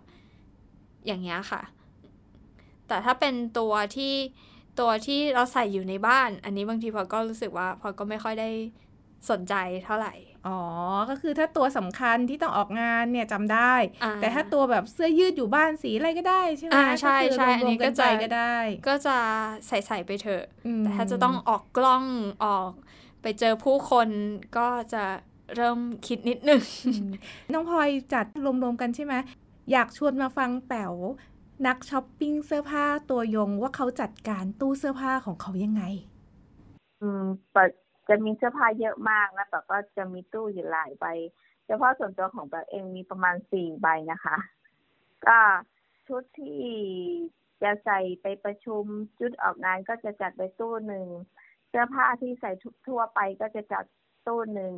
[1.06, 1.62] อย่างเงี้ยค่ะ
[2.88, 4.14] แต่ถ้าเป็นตัวที่
[4.80, 8.50] ตัวที่เราใส่อยู่ในบ้าน อันนี้บางทีพอก็รู้สึกว่าพอก็ไม่ค่อยได้
[9.30, 9.54] สนใจ
[9.86, 10.14] เท่าไหร่
[10.48, 10.60] อ๋อ
[11.10, 18.56] ก็คือถ้าตัวสำคัญที่ต้องออกงานเนี่ยจำได้อ่าแต่ถ้าตัวแบบเสื้อยืดอยู่บ้านสีอะไรก็ได้ใช่ไหมอ่าใช่ก็คือใช่อันนี้รวมๆก็กันจะไปก็ได้
[18.88, 19.18] ก็จะ
[19.68, 22.04] ใส่ใส่ไปเถอะอืมแต่ถ้าจะต้องออกกล้อง
[22.44, 22.72] ออก
[23.22, 24.10] ไปเจอผู้คน
[24.58, 25.04] ก็จะ
[25.56, 27.10] เริ่มคิดนิดนึงอืม
[27.54, 28.26] น้องพลอยจัด
[28.64, 29.14] รวมๆกันใช่ไหม
[29.72, 30.94] อยากชวนมาฟังแป๋ว
[31.68, 35.84] นักช้อปปิ้งเสื้อผ้าตัวยงว่าเขาจัดการตู้เสื้อผ้าของเขายังไง
[37.02, 37.64] อืมแต่
[38.08, 41.06] จะมีเสื้อผ้าเยอะมากนะแต่ก็จะมีตู้อยู่หลายใบ
[41.66, 44.38] เฉพาะส่วนตัวของแบบเองมีประมาณสี่ใบนะคะ
[45.28, 45.40] ก็
[46.08, 46.64] ชุดที่
[47.64, 48.84] จะใส่ไปประชุม
[49.20, 51.08] ชุดออกงานก็จะจัดไปตู้หนึ่ง
[51.70, 52.52] เสื้อผ้าที่ใส่
[52.88, 53.86] ทั่วไปก็จะจัด
[54.28, 54.74] ตู้หนึ่ง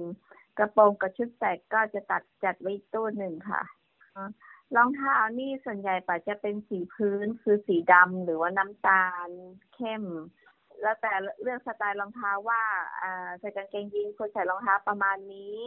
[0.57, 3.61] กระโปรงกับชุดแต่งก็จะตัดจัดไว้ตู้หนึ่งค่ะ
[4.75, 9.29] รองเท้านี่ส่วนใหญ่ป่าจะเป็นสีพื้นคือสีดำหรือว่าน้ำตาล
[9.75, 10.03] เข้ม
[10.81, 12.61] แล้วแต่เลือกสไตล์รองเท้าว่า
[13.01, 15.57] อ่าใส่กางเกงยีนควรใส่รองเท้าประมาณนี้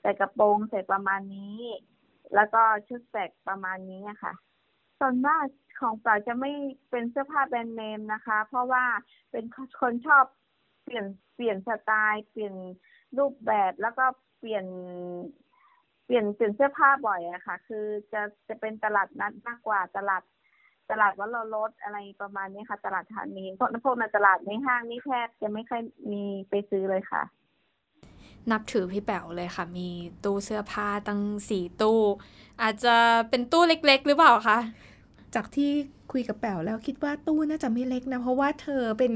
[0.00, 1.60] ใส่กระโปรงใส่ประมาณนี้
[2.34, 4.32] แล้วก็ชุดแสกประมาณนี้ค่ะ
[4.98, 5.44] ส่วนมาก
[5.80, 6.52] ของปล่าจะไม่
[6.90, 8.84] เป็นเสื้อผ้าแบรนด์เนมนะคะ เพราะว่า
[9.30, 9.44] เป็น
[9.80, 10.24] คนชอบ
[10.84, 12.54] เปลี่ยนเปลี่ยนสไตล์ เปลี่ยน
[13.18, 14.04] รูปแบบแล้วก็
[14.38, 14.64] เปลี่ยน
[16.04, 20.22] เปลี่ยนเปลี่ยนเสื้อผ้าบ่อยอะค่ะ คือจะจะเป็นตลาดนัดมากกว่าตลาด
[20.90, 25.80] ตลาดวัดเราลดอะไรประมาณนี้ค่ะ ตลาดธานีพวกพวกในตลาดในห้างนี่แทบจะไม่ค่อย
[26.12, 27.22] มีไปซื้อเลยค่ะ
[28.52, 29.88] นับถือพี่แป๋วเลยค่ะ มี
[30.24, 32.00] ตู้เสื้อผ้าตั้งสี่ตู้
[32.62, 32.94] อาจจะ
[33.30, 34.58] เป็นตู้เล็ก ๆ หรือเปล่าคะ
[35.34, 35.70] จากที่
[36.12, 39.12] คุยกับแป๋วแล้วคิดว่าตู้น่าจะไม่เล็กนะ เพราะว่าเธอเป็น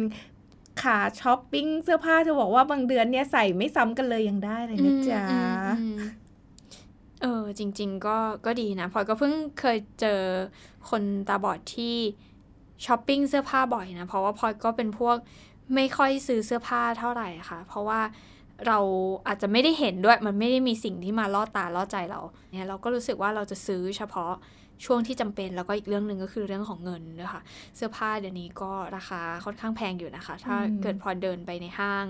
[0.82, 5.98] ขาช้อปปิ้งเสื้อผ้าเธอบอกว่าบางเดือนเนี่ยใส่ไม่ซ้ำกันเลยยังได้เลยนะจ๊ะอืมอืมอืม
[7.22, 10.20] เออจริง ๆ ก็ก็ดีนะพลอยก็เพิ่งเคยเจอ
[10.90, 11.96] คนตาบอดที่
[12.86, 15.16] ช้อปปิ้งเสื้อผ้าบ่อยนะ เพราะว่าพลอยก็เป็นพวก
[15.74, 18.00] ไม่ค่อยซื้อเสื้อผ้าเท่าไหร่ค่ะ เพราะว่า
[18.66, 18.78] เรา
[19.26, 22.20] อาจจะไม่ได้เห็นด้วยมันไม่ได้มีสิ่งที่มาล่อตาล่อใจเรา
[22.54, 24.32] เนี่ยเราก็รู้สึกว่าเราจะซื้อเฉพาะ
[24.84, 27.42] ช่วงที่จำเป็นแล้วก็อีกเรื่องหนึ่งก็คือเรื่องของเงินด้วยค่ะ
[27.76, 32.06] เสื้อผ้าเดี๋ยวนี้ก็ราคาค่อนข้างแพงอยู่นะคะ ถ้าอืมเกิดพอเดินไปในห้าง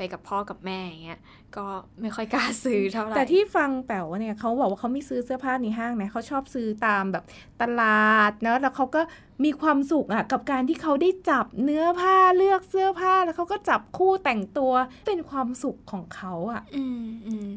[0.00, 1.20] ไปกับพ่อกับแม่อย่างเงี้ย
[1.56, 1.66] ก็
[2.00, 7.24] ไม่ค่อยกล้าซื้อเท่าไหร่แต่ที่ฟังแป๋วเนี่ยเขาบอกว่าเขาไม่ซื้อเสื้อผ้าในห้างนะเขาชอบซื้อตามแบบ
[7.62, 9.02] ตลาดเนอะแล้วเขาก็
[9.44, 14.72] มีความสุขอะกับการที่เขาได้จับเนื้อผ้าเลือกเสื้อผ้าแล้วเขาก็จับคู่แต่งตัว
[15.06, 17.48] เป็นความสุขของเขาอะอืมอืม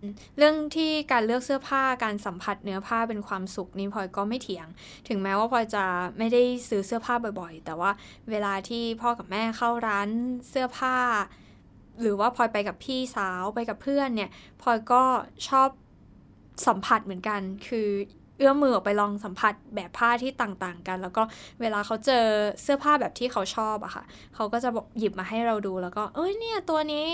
[0.00, 4.66] อืมเรื่องที่การเลือกเสื้อผ้าการสัมผัสเนื้อผ้าเป็นความสุขนี่พลอยก็ไม่เถียง
[5.08, 5.84] ถึงแม้ว่าพลอยจะ
[6.18, 7.90] ไม่ได้ซื้อเสื้อผ้าบ่อยๆ แต่ว่า
[8.30, 10.08] เวลาที่พ่อกับแม่เข้าร้าน
[10.50, 10.96] เสื้อผ้า
[12.02, 14.30] หรือว่าพลอยไปกับพี่สาวไปกับเพื่อนเนี่ย
[14.62, 15.02] พลอยก็
[15.48, 15.68] ชอบ
[16.66, 17.88] สัมผัสเหมือนกัน คือ
[18.38, 21.22] เอื้อมมือออกไปลองสัมผัสแบบผ้าที่ต่างๆ กัน แล้วก็
[21.60, 22.24] เวลาเขาเจอ
[22.62, 27.06] เสื้อผ้าแบบที่เขาชอบอะค่ะ เขาก็จะบอกหยิบมาให้เราดูแล้วก็ เอ้ยเนี่ยตัวนี้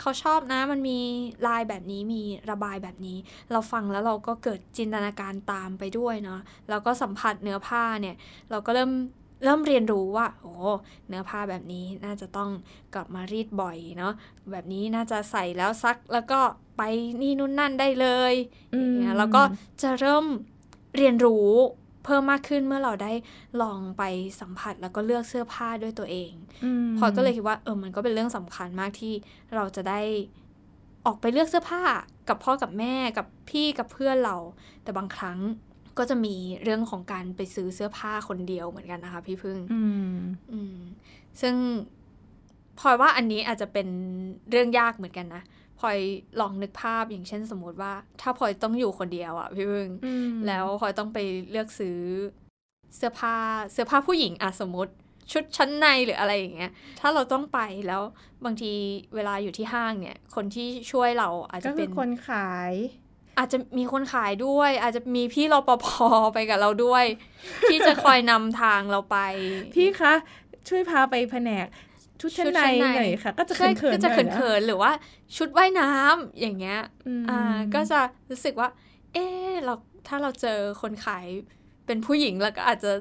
[0.00, 0.98] เขาชอบนะมันมี
[1.46, 3.18] ลายแบบนี้มีระบายแบบนี้
[3.52, 8.16] เราฟังแล้วเราก็เกิดจินตนาการตามไปด้วยเนาะแล้วก็สัมผัสเนื้อผ้าเนี่ย
[8.50, 8.90] เราก็เริ่ม
[9.42, 10.52] เริ่มเรียนรู้ว่าโอ้
[11.08, 12.50] เนื้อผ้าแบบนี้น่าจะต้อง
[12.94, 14.12] กลับมารีดบ่อยเนาะ
[14.52, 16.40] แบบนี้น่าจะใส่แล้วซักแล้วก็
[16.76, 16.82] ไป
[17.20, 18.34] นี่นู่นนั่นได้เลย
[18.74, 19.42] อืมเนี่ยแล้วก็
[19.82, 20.24] จะเริ่ม
[20.96, 21.50] เรียนรู้
[22.04, 23.12] เพิ่มมากขึ้นเมื่อเราได้
[23.62, 24.02] ลองไป
[24.40, 26.32] สัมผัสแล้วก็เลือกเสื้อผ้าด้วยตัวเอง
[26.86, 29.14] มพลอยก็เลยคิดว่าเออมันก็เป็นเรื่องสำคัญมากที่
[29.54, 30.00] เราจะได้
[31.06, 31.82] ออกไปเลือกเสื้อผ้า
[32.28, 34.36] กับพ่อกับแม่กับพี่กับเพื่อนเรา
[34.82, 35.38] แต่บางครั้ง
[35.98, 40.14] ก็จะมีเรื่องของการไปซื้อเสื้อผ้าคนเดียวเหมือนกันนะคะ พี่พึ่งอืม
[40.52, 40.76] อืม
[41.40, 41.54] ซึ่ง
[42.78, 43.88] พลอยว่าอันนี้อาจจะเป็น
[44.50, 45.42] เรื่องยากเหมือนกันนะ
[45.78, 45.98] พลอย
[46.40, 51.18] ลองนึกภาพอย่างเช่นสมมติว่า ถ้าพลอยต้องอยู่คนเดียวอะพี่พึ่งอืมแล้วพลอยต้องไป
[51.50, 51.98] เลือกซื้อ
[52.96, 53.36] เสื้อผ้า
[53.72, 54.92] เสื้อผ้าผู้หญิงอะสมมติ
[55.32, 58.02] ชุดชั้นในหรืออะไรอย่างเงี้ย ถ้าเราต้องไปแล้ว
[58.44, 58.72] บางที
[59.14, 62.72] เวลาอยู่ที่ห้างเนี่ย คนที่ช่วยเราอาจก็จะคืเป็อนคนขาย
[63.38, 65.86] อาจจะมีคนขายด้วย อาจจะมีพี่รปภ
[66.34, 67.04] ไปกับเราด้วย
[67.70, 69.16] ที่จะคอยนำทางเราไป
[69.74, 70.14] พี่คะ
[70.68, 71.66] ช่วยพาไปแผนก
[72.20, 74.92] ชุดชั้นในชุดชั้นในหน่อยค่ะ ก็จะใช่เขินๆก็จะหน่อยนเขินๆหรือว่า
[75.36, 76.78] ชุดว่ายน้ำอย่างเงี้ย
[77.20, 77.40] มอ่า
[77.74, 78.68] ก็จะรู้สึกว่า
[79.14, 79.18] เอ
[79.50, 79.74] อเรา
[80.08, 81.26] ถ้าเราเจอคนขาย
[81.86, 82.92] เป็นผู้หญิงแล้วก็อาจจะ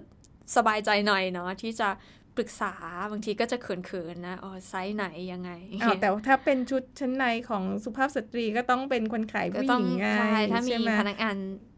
[0.56, 1.90] สบายใจหน่อยเนาะที่จะ
[2.38, 2.74] ปรึกษา
[3.12, 11.36] บางทีก็จะเขินๆนะอ๋อไซส์ไหนยังไงอ้าวแต่ถ้าเป็นชุดชั้นในของสุภาพสตรีก็ต้องเป็นคนขายก็ผู้หต้องญิงไงใช่ถ้ามีใช่ไหพนักงาน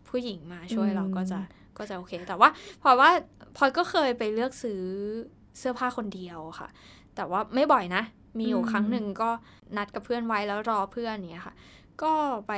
[0.09, 1.39] ผู้หญิงมาช่วยอืมเราก็จะ
[1.77, 2.49] ก็จะโอเค แต่ว่า
[2.81, 3.09] พลอยว่า
[3.57, 4.81] พลอยก็เคยไปเลือกซื้อ
[5.57, 6.69] เสื้อผ้าคนเดียวค่ะ
[7.15, 8.03] แต่ว่าไม่บ่อยนะ
[8.37, 9.29] มีอยู่ครั้งหนึ่งก็
[9.77, 11.55] นัดกับเพื่อนไว้แล้วรอเพื่อนเนี่ยค่ะ
[12.03, 12.13] ก็
[12.47, 12.53] ไป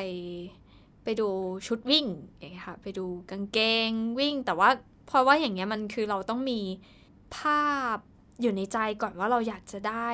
[1.03, 1.29] ไปดู
[1.67, 2.05] ชุดวิ่ง
[2.39, 3.59] อย่างเงี้ยค่ะ ไปดูกางเก
[3.89, 4.69] งวิ่ง แต่ว่า
[5.07, 6.59] เพราะว่าอย่างเงี้ยมันคือเราต้องมี
[7.37, 7.97] ภาพ
[8.41, 10.09] อยู่ในใจก่อนว่าเราอยากจะได้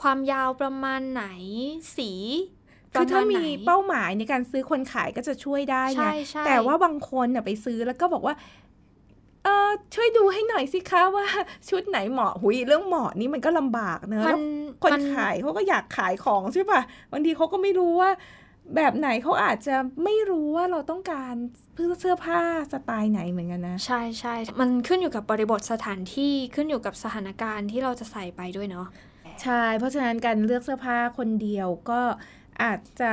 [0.00, 1.24] ความยาวประมาณไหน
[1.96, 2.10] สี
[2.92, 8.34] ปคืระอถ้าณมีไหนเป้าหมายในการซื้อคนขายก็จะช่วยได้ไงใช่ใช่แต่ว่าบางคนน่ะไปซื้อแล้วก็บอกว่า
[9.44, 11.26] เออช่วยดูให้หน่อยสิคะว่า
[11.68, 14.38] ชุดไหนเหมาะหุยเรื่องเหมาะนี่มันก็ลำบากเนอะมัแล้นว
[14.82, 16.80] คนมันขายเขาก็อยากขายของใช่ป่ะ
[17.12, 18.10] บางทีเขาก็ไม่รู้ว่า
[18.76, 21.34] แบบไหนเขาอาจจะไม่รู้ว่าเราต้องการ
[21.74, 22.40] เพื่อเสื้อผ้า
[22.72, 28.86] สไตล์ไหนเหมือนกันนะ ใช่ใช่มันขึ้นอยู่กับบริบทสถานที่ขึ้นอยู่กับสถานการณ์ที่เราจะใส่ไปด้วยเนาะ
[29.42, 32.00] ใช่ เพราะฉะนั้นการเลือกเสื้อผ้าคนเดียวก็
[32.62, 33.12] อาจจะ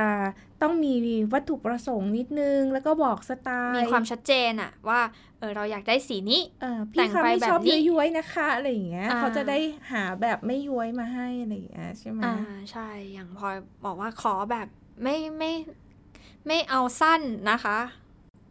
[0.62, 0.94] ต้องมี
[1.32, 5.00] วัตถุประสงค์นิดนึง แล้วก็บอกสไตล์ มีความชัดเจนอะว่า
[5.38, 9.58] เออเราอยากได้สีนี้เออแต่พี่งคะไปไม่แบบชอบนี้ย้วยๆนะคะอะไรอย่างเงี้ยอ่าเขาจะได้
[9.92, 12.34] หาแบบไม่ย้วยมาให้อะไรอย่างเงี้ยใช่ไหมอ่า
[12.70, 14.68] ใช่อย่างพลอยบอกว่าขอแบบ
[15.00, 15.52] ไม่ไม่
[16.46, 17.78] ไม่เอาสั้นนะคะ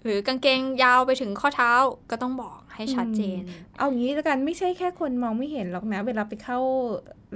[0.03, 1.73] หรือกางเกงยาวไปถึงข้อเท้า
[2.09, 3.41] ก็ต้องบอกให้ชัดเจน
[3.77, 6.59] เอางี้แล้วกันไม่ใช่แค่คนมองไม่เห็นหรอกนะ เวลาไปเข้า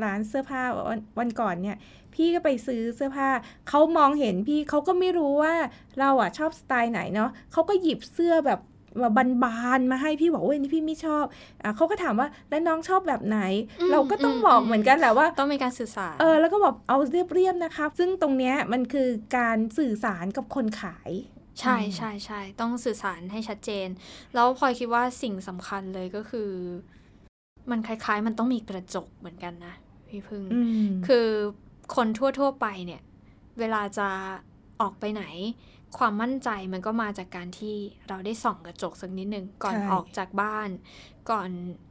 [0.03, 1.77] ร้านเสื้อผ้าวันวันก่อนเนี่ย
[2.13, 3.29] พี่ก็ไปซื้อเสื้อผ้า
[3.69, 5.53] เขามองเห็นพี่เขาก็ไม่รู้ว่า
[5.99, 8.59] เราอะชอบสไตล์ไหนเนาะเขาก็หยิบเสื้อแบบ
[9.43, 11.25] บานๆมาให้พี่บอกว่านี่พี่ไม่ชอบ
[11.63, 13.39] อะเขาก็ถามว่าแล้วน้องชอบแบบไหน
[13.79, 21.11] อืมเราก็ต้องอืมบอกอืมเหมือนกันแหละว่าต้องมีการสื่อสารเออแล้วก็บอกเอาเรียบๆนะคะซึ่งตรงเนี้ยมันคือการสื่อสารกับคนขาย
[21.61, 23.87] ใช่ใช่ใช่ต้องสื่อสารให้ชัดเจน
[24.33, 26.49] แล้วพลอยคิดว่าสิ่งสำคัญเลยก็คือ
[27.71, 29.73] มันคล้ายๆ มันต้องมีกระจกเหมือนกันนะ
[30.09, 31.27] พี่พึ่งอืมคือ
[31.95, 32.07] คน
[32.39, 33.01] ทั่วๆไปเนี่ย
[33.59, 34.07] เวลาจะ
[34.81, 35.23] ออกไปไหน
[35.97, 37.75] ความมั่นใจมันก็มาจากการที่
[38.09, 40.69] เราได้ส่องกระจกสักนิดนึงก่อนใช่ออกจากบ้าน
[41.29, 41.49] ก่อน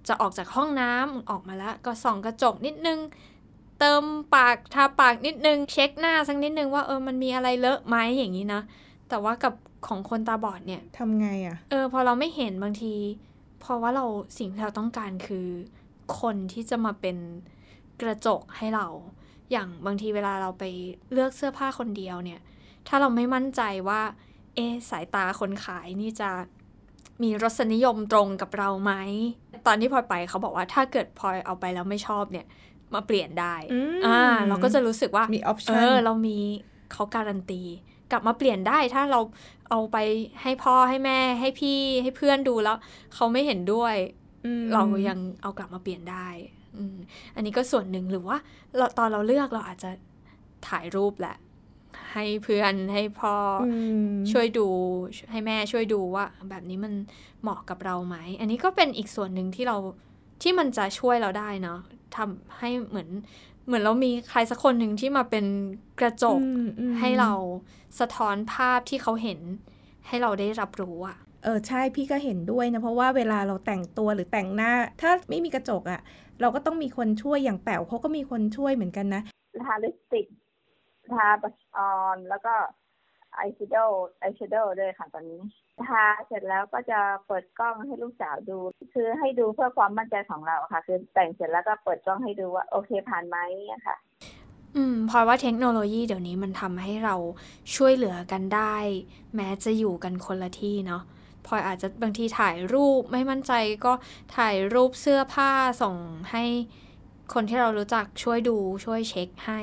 [0.09, 2.99] จะออกจากห้องน้ำออกมาแล้ว ก็ส่องกระจกนิดนึง
[3.79, 4.03] เติม
[4.35, 8.63] ปากทาปากนิดนึง เช็คหน้าสักนิดนึงว่าเออมันมีอะไรเลอะไหมอย่างนี้นะ
[9.09, 9.55] แต่ว่ากับ
[9.87, 12.95] ของคนตาบอดเนี่ยทำไงอะ เออ พอเราไม่เห็นบางที
[13.61, 14.07] เพราะว่าเรา
[14.39, 15.47] สิ่งที่เราต้องการคือ
[16.21, 17.17] คนที่จะมาเป็น
[18.03, 18.87] กระจกให้เรา
[19.51, 20.65] อย่างบางทีเวลาเราไป
[21.13, 22.41] เลือกเสื้อผ้าคนเดียวเนี่ย
[22.89, 24.01] ถ้าเราไม่มั่นใจว่า
[24.55, 26.31] เอะสายตาคนขายนี่จะ
[27.23, 28.93] มีรสนิยมตรงกับเราไหม
[29.67, 32.47] ตอนที่พลอยไปเขาบอกว่าถ้าเกิดพลอยเอาไปแล้วไม่ชอบเนี่ย
[32.95, 36.39] มาเปลี่ยนได้อืมอ่าเราก็จะรู้สึกว่ามีเอ option อเรามี
[36.93, 37.63] เขาการันตี
[38.11, 39.21] กลับมาเปลี่ยนได้ถ้าเรา
[39.71, 39.97] เอาไป
[40.43, 42.77] ให้พ่อให้แม่ให้พี่ให้เพื่อนดูแล้ว
[43.15, 43.95] เขาไม่เห็นด้วย
[44.47, 46.29] อืมเรายังเอากลับมาเปลี่ยนได้
[46.77, 46.97] อืม
[47.35, 48.37] อันนี้ก็ส่วนหนึ่งหรือว่า
[48.77, 49.91] เราตอนเราเลือกเราอาจจะ
[50.69, 51.37] ถ่ายรูปแหละ
[52.13, 53.69] ให้เพื่อนให้พ่อออื
[54.09, 54.69] มช่วยดู
[55.31, 56.93] ให้แม่ช่วยดูว่า แบบนี้มัน
[57.43, 59.77] เหมาะกับเราไหม อันนี้ก็เป็นอีกส่วนหนึ่งที่เรา
[60.43, 61.79] ที่มันจะช่วยเราได้เนาะ
[62.17, 63.09] ทำให้เหมือน
[63.67, 65.45] เหมือนเรามีใครสักคนหนึ่งที่มาเป็น
[66.01, 67.33] กระจกอืมอืมให้เรา
[68.01, 69.41] สะท้อนภาพที่เขาเห็น
[70.09, 76.01] ให้เราได้รับรู้อะเออใช่พี่ก็เห็นด้วยนะ เพราะว่าเวลาเราแต่งตัวหรือแต่งหน้า ถ้าไม่มีกระจกอะ่ะ
[76.41, 79.23] เราก็ต้องมีคนช่วยอย่างแป๋วเขาก็มีคนช่วยเหมือนกันนะ
[79.67, 80.27] ทาลิปสติก
[81.13, 82.55] ทาบัชออนแล้วก็
[83.35, 85.41] ไอายแชโดว์อายแชโดว์ด้วยค่ะตอนนี้
[85.89, 88.59] ทาเสร็จแล้วก็จะเปิดกล้องให้ลูกสาวดู
[88.95, 93.37] คือให้ดูเพื่อความมั่นใจของเราค่ะ คือแต่งเสร็จแล้วก็เปิดกล้องให้ดูว่าโอเคผ่านไหม
[93.87, 93.97] ค่ะ
[94.77, 97.17] อืมพราะว่าเทคโนโลยีเดี๋ยวนี้มันทำให้เรา
[97.75, 98.77] ช่วยเหลือกันได้
[99.37, 101.03] แม้จะอยู่กันคนละที่เนาะ
[101.47, 103.53] พลอยอาจจะบางทีถ่ายรูปไม่มั่นใจ
[103.85, 103.93] ก็
[104.37, 105.51] ถ่ายรูปเสื้อผ้า
[105.83, 105.97] ส่ง
[106.31, 106.45] ให้
[107.35, 109.61] คนที่เรารู้จักช่วยดูช่วยเช็คให้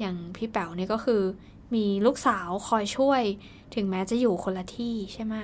[0.00, 1.22] อย่างพี่แป๋วเนี่ยก็คือ
[1.74, 3.22] มีลูกสาวคอยช่วย
[3.74, 5.34] ถึงแม้จะอยู่คนละที่ใช่ไหม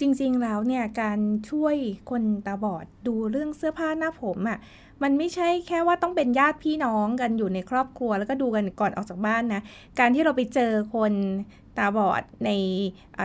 [0.00, 1.18] จริงๆแล้วเนี่ยการ
[1.50, 1.76] ช่วย
[2.10, 4.58] คนตาบอดดูเรื่องเสื้อผ้าหน้าผมอะ่ะ
[5.02, 9.62] มันไม่ใช่แค่ว่าต้องเป็นญาติพี่น้องกันอยู่ในครอบครัว แล้วก็ดูกันก่อนออกจากบ้านนะ
[9.98, 11.12] การที่เราไปเจอคน
[11.78, 12.50] ตาบอดใน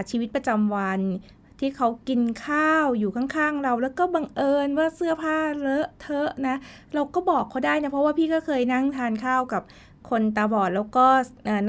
[0.09, 1.01] ชีวิตประจำวัน
[1.59, 6.55] ที่เขากินข้าวอยู่ข้างๆ เรา แล้วก็บังเอิญว่าเสื้อผ้าเลอะเทอะนะ
[6.93, 9.63] เราก็บอกเขาได้นะ เพราะว่าพี่ก็เคยนั่งทานข้าวกับ
[10.09, 11.05] คนตาบอดแล้วก็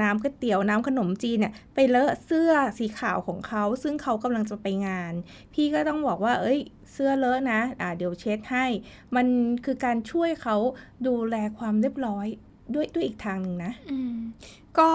[0.01, 5.13] น้ำก๋วยเตี๋ยวน้ำขนมจีนเนี่ยไปเลอะเสื้อสีขาวของเขา ซึ่งเขากำลังจะไปงาน
[5.53, 6.59] พี่ก็ต้องบอกว่า เอ้ย
[6.91, 8.65] เสื้อเลอะนะอ่าเดี๋ยวเช็ดให้
[9.15, 9.25] มัน
[9.65, 10.55] คือการช่วยเขา
[11.07, 12.27] ดูแลความเรียบร้อย
[12.73, 14.17] ด้วยด้วยอีกทางหนึ่งนะอืม
[14.79, 14.89] ก็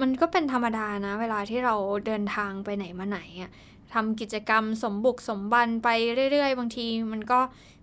[0.00, 1.74] มันก็เป็นธรรมดานะ เวลาที่เรา
[2.06, 3.50] เดินทางไปไหนมาไหนอะ
[3.94, 5.88] ทำกิจกรรมสมบุกสมบันไป
[6.32, 7.40] เรื่อย ๆ บางทีมันก็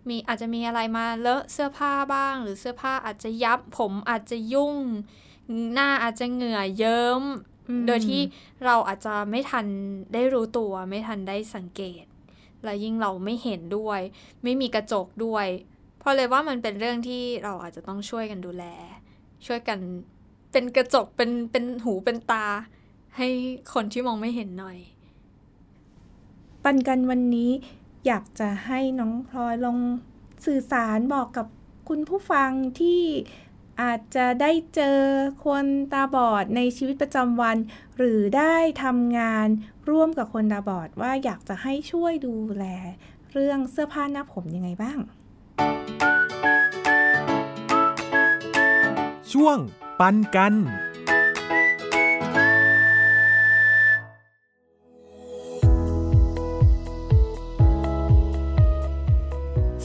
[0.09, 4.75] มีอาจจะมีอะไรมาเลอะเสื้อผ้าบ้าง หรือเสื้อผ้าอาจจะยับ ผมอาจจะยุ่ง
[5.73, 7.23] หน้าอาจจะเหงื่อเยิ้ม
[7.67, 8.21] อืมโดยที่
[8.65, 9.65] เราอาจจะไม่ทัน
[10.13, 12.05] ได้รู้ตัวไม่ทันได้สังเกต
[12.63, 14.01] และยิ่งเราไม่เห็นด้วย
[14.43, 15.47] ไม่มีกระจกด้วย
[15.99, 18.65] เพราะเลยว่ามันเป็นเรื่องที่เราอาจจะต้องช่วยกันดูแล
[19.45, 19.79] ช่วยกัน
[20.51, 22.45] เป็นกระจกเป็นเป็นหูเป็นตา
[23.17, 23.27] ให้
[23.73, 24.77] คนที่มองไม่เห็นหน่อย
[26.69, 27.51] ปันกันวันนี้
[28.07, 29.79] อยากจะให้น้องพลอยลอง
[30.45, 31.47] สื่อสารบอกกับ
[31.89, 33.01] คุณผู้ฟังที่
[33.81, 34.99] อาจจะได้เจอ
[35.45, 37.57] คนตาบอดในชีวิตประจำวัน
[37.97, 39.47] หรือได้ทำงาน
[39.89, 42.65] ร่วมกับคนตาบอดว่าอยากจะให้ช่วยดูแล
[43.31, 44.99] เรื่องเสื้อผ้าหน้าผมยังไงบ้าง
[49.33, 49.57] ช่วง
[49.99, 50.53] ปันกัน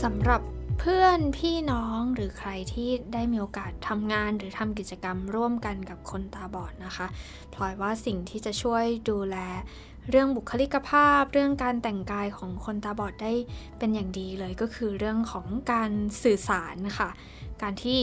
[0.09, 0.43] สำหรับ
[0.81, 7.07] เพื่อนพี่น้องหรือใครที่ได้มีโอกาสทำงานหรือทำกิจกรรมร่วมกันกับคนตาบอดนะคะ
[7.55, 9.37] พลอยว่าสิ่งที่จะช่วยดูแล
[10.11, 13.33] เรื่องบุคลิกภาพ เรื่องการแต่งกายของคนตาบอดได้
[13.79, 15.91] เป็นอย่างดีเลยก็คือเรื่องของการ
[16.23, 17.11] สื่อสารค่ะ
[17.63, 17.99] การที่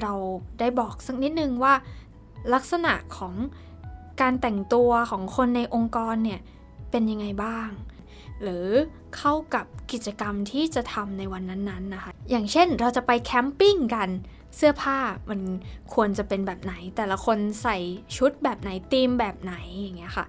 [0.00, 0.12] เรา
[0.60, 1.74] ได้บอกสักนิดนึงว่า
[2.54, 3.34] ลักษณะของ
[4.20, 6.40] การแต่งตัวของคนในองค์กรเนี่ย
[6.90, 7.68] เป็นยังไงบ้าง
[8.42, 8.66] หรือ
[9.16, 14.08] เข้ากับกิจกรรมที่จะทำในวันนั้นๆนะคะ อย่างเช่นเราจะไปแคมปิ้งกัน
[14.56, 14.98] เสื้อผ้า
[15.30, 15.40] มัน
[15.94, 17.76] ควรจะเป็นแบบไหน แต่ละคนใส่
[18.16, 20.26] ชุดแบบไหนธีมแบบไหนอย่างเงี้ยค่ะ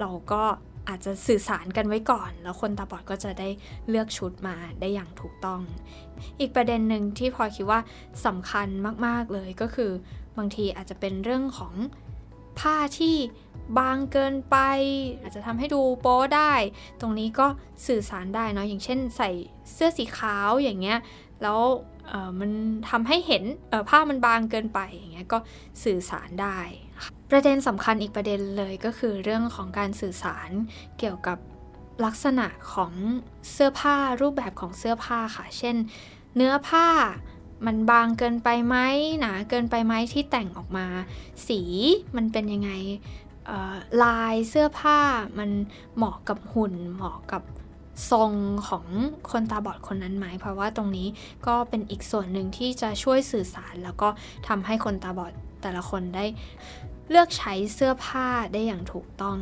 [0.00, 0.42] เราก็
[0.88, 3.48] อาจจะสื่อสารกันไว้ก่อน แล้วคนตาบอดก็จะได้
[3.88, 5.60] เลือกชุดมาได้อย่างถูกต้อง
[6.40, 7.80] อีกประเด็นหนึ่งที่พอคิดว่า
[8.26, 8.68] สำคัญ
[9.06, 9.90] มาก ๆเลยก็คือ
[10.38, 11.74] บางทีอาจจะเป็นเรื่องของ
[12.58, 13.16] ผ้าที่
[13.78, 14.56] บางเกินไป
[15.20, 16.52] อาจจะทำให้ดูโป๊ได้
[17.00, 17.46] ตรงนี้ก็
[17.86, 19.30] สื่อสารได้เนาะอย่างเช่นใส่
[19.72, 20.98] เสื้อสีขาวอย่างเงี้ย
[21.42, 21.60] แล้ว
[22.40, 22.50] มัน
[22.90, 23.44] ทำให้เห็น
[23.88, 25.38] ผ้ามันบางเกินไปอย่างเงี้ยก็
[25.84, 26.58] สื่อสารได้
[27.30, 30.50] ประเด็นสำคัญอีกประเด็นเลยก็คือเรื่องของการสื่อสาร
[30.98, 31.38] เกี่ยวกับ
[32.04, 32.92] ลักษณะของ
[33.52, 35.76] เสื้อผ้ารูปแบบของเสื้อผ้าค่ะ เช่น
[36.36, 36.88] เนื้อผ้า
[37.66, 38.76] มันบางเกินไปไหม
[39.20, 40.86] หนาเกินไปไหมที่แต่งออกมา
[41.48, 41.60] สี
[42.16, 42.70] มันเป็นยังไง
[44.02, 44.98] ลายเสื้อผ้า
[45.38, 45.50] มัน
[45.96, 47.42] เหมาะกับหุ่น เหมาะกับ
[48.10, 48.32] ทรง
[48.68, 48.86] ของ
[49.30, 51.08] คนตาบอดคนนั้นไหม เพราะว่าตรงนี้
[51.46, 54.08] ก็เป็นอีกส่วนหนึ่งที่จะช่วยสื่อสาร แล้วก็
[54.48, 56.24] ทำให้คนตาบอดแต่ละคนได้
[57.10, 59.38] เลือกใช้เสื้อผ้าได้อย่างถูกต้อง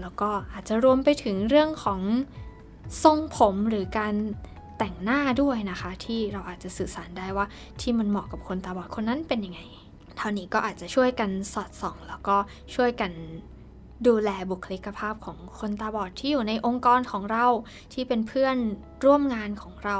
[0.00, 2.00] แล้วก็อาจจะรวมไปถึงเรื่องของ
[3.02, 4.14] ทรงผมหรือการ
[4.78, 7.46] แต่งหน้าด้วยนะคะ ที่เราอาจจะสื่อสารได้ว่า
[7.80, 9.60] ที่มันเหมาะกับคนตาบอดคนนั้นเป็นยังไง
[10.16, 12.36] เท่านี้ก็อาจจะช่วยกันสอดส่อง แล้วก็
[12.74, 13.12] ช่วยกัน
[14.06, 17.46] ดูแลบุคลิกภาพของคนตาบอดที่อยู่ในองค์กรของเรา
[17.92, 18.56] ที่เป็นเพื่อน
[19.04, 19.98] ร่วมงานของเรา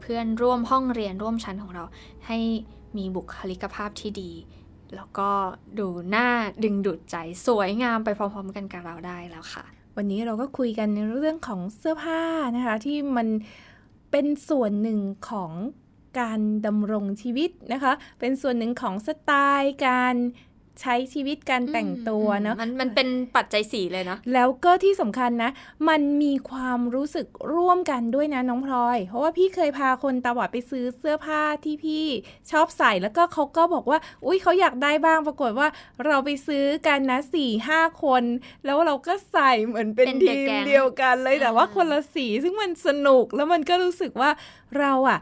[0.00, 1.84] เพื่อนร่วมห้องเรียนร่วมชั้นของเรา
[2.26, 2.38] ให้
[2.96, 4.32] มีบุคลิกภาพที่ดี
[4.94, 5.30] แล้วก็
[5.78, 6.28] ดูหน้า
[6.64, 7.16] ดึงดูดใจ
[7.46, 9.64] สวยงามไปพร้อมๆกันกับเราได้แล้วค่ะ
[9.96, 12.22] วันนี้เราก็คุยกันในเรื่องของเสื้อผ้า
[12.56, 13.28] นะคะ ที่มัน
[14.10, 15.50] เป็นส่วนหนึ่งของ
[16.18, 20.16] การดำรงชีวิตนะคะ เป็นส่วนหนึ่งของสไตล์การ
[20.82, 25.50] ใช้ชีวิตการแต่งตัวเนาะมันมันเป็นปัจจัยสีเลยเนาะแล้วก็ที่สำคัญนะ
[25.88, 32.06] มันมีความรู้สึกร่วมกันด้วยนะน้องพลอย เพราะว่าพี่เคยพาคนตาบอดไปซื้อเสื้อผ้าที่พี่
[32.50, 35.68] ชอบใส่แล้วก็เขาก็บอกว่า อุ้ยเขาอยากได้บ้างปรากฏว่า
[36.06, 38.22] เราไปซื้อกันนะสี่ห้าคน
[38.64, 44.30] แล้วเราก็ใส่เหมือนเป็นเป็นที The ม Gang เดียวกันเลยแต่ว่าอ่าคนละสีซึ่งมันสนุกแล้วมันก็รู้สึกว่า
[44.80, 45.20] เราอะ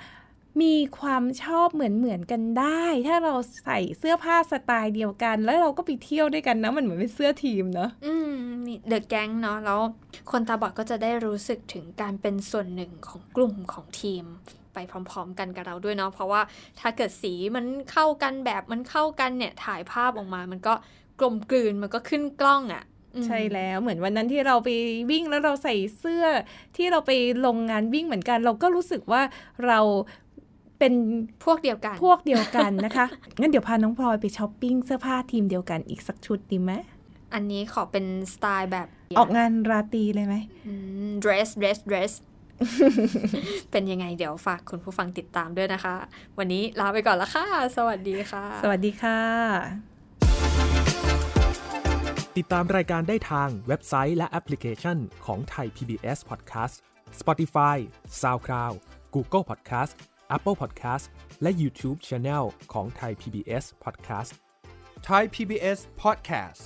[0.62, 8.34] มีความชอบเหมือนเหมือนๆกันได้ ถ้าเราใส่เสื้อผ้าสไตล์เดียวกัน แล้วเราก็ไปเที่ยวด้วยกันนะ มันเหมือนเป็นเสื้อทีมเนาะอืม
[8.66, 9.80] นี่เดอะแก๊งเนาะแล้ว
[10.30, 14.24] คนตาบอดก็จะได้รู้สึกถึงการเป็นส่วนหนึ่งของกลุ่มของทีม
[14.74, 16.40] ไปพร้อม ๆ กันกับเราด้วยเนาะเพราะว่า
[16.80, 20.74] ถ้าเกิดสีมันเข้ากันแบบมันเข้ากันเนี่ยถ่ายภาพออกมา มันก็
[21.20, 22.84] กลมกลืนมันก็ขึ้นกล้องอะ่ะ
[23.16, 24.68] อืมใช่แล้วเหมือนวันนั้นที่เราไป
[25.10, 26.24] วิ่งแล้วเราใส่เสื้อ
[26.76, 27.12] ที่เราไป
[27.46, 29.22] ลงงานวิ่งเหมือนกัน เราก็รู้สึกว่า
[29.66, 29.80] เรา
[30.84, 31.02] เป็น
[31.44, 33.06] พวกเดียวกัน พวกเดียวกันนะคะ
[33.40, 36.72] งั้นเดี๋ยวพาน้องพลอยไปช้อปปิ้งเสื้อผ้าทีมเดียวกันอีกสักชุดดีไหม
[37.34, 38.86] อันนี้ขอเป็นสไตล์แบบ
[39.18, 40.72] ออกงานราตรีเลยไหมอื
[41.08, 42.12] ม dress dress dress
[43.70, 45.94] เป็นยังไงเดี๋ยวฝากคุณผู้ฟังติดตามด้วยนะคะ
[46.38, 49.18] วันนี้ลาไปก่อนละค่ะ สวัสดีค่ะ สวัสดีค่ะ
[52.36, 56.74] ติดตามรายการได้ทางเว็บไซต์และแอปพลิเคชันของไทย PBS Podcast
[57.20, 57.76] Spotify
[58.20, 58.74] SoundCloud
[59.14, 59.92] Google Podcast
[60.35, 61.05] Apple Podcast
[61.41, 64.31] และ YouTube Channel ของไทย PBS Podcast
[65.07, 66.61] Thai PBS Podcast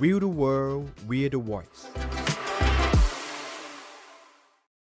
[0.00, 1.80] We the World We the Voice